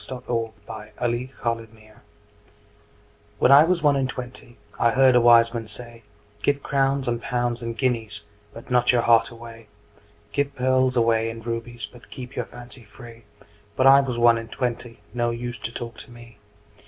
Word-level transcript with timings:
When 0.09 0.21
I 0.31 0.31
was 0.43 0.63
one 0.63 0.75
and 0.75 0.89
twenty 1.69 1.97
WHEN 3.37 3.51
I 3.51 3.63
was 3.65 3.83
one 3.83 3.95
and 3.95 4.09
twentyI 4.11 4.93
heard 4.93 5.13
a 5.15 5.21
wise 5.21 5.53
man 5.53 5.67
say,'Give 5.67 6.63
crowns 6.63 7.07
and 7.07 7.21
pounds 7.21 7.61
and 7.61 7.77
guineasBut 7.77 8.71
not 8.71 8.91
your 8.91 9.03
heart 9.03 9.29
away; 9.29 9.67
Give 10.31 10.55
pearls 10.55 10.95
away 10.95 11.29
and 11.29 11.43
rubiesBut 11.45 12.09
keep 12.09 12.35
your 12.35 12.45
fancy 12.45 12.83
free.'But 12.83 13.85
I 13.85 14.01
was 14.01 14.17
one 14.17 14.39
and 14.39 14.51
twenty, 14.51 15.01
No 15.13 15.29
use 15.29 15.59
to 15.59 15.71
talk 15.71 15.99
to 15.99 16.09
me. 16.09 16.39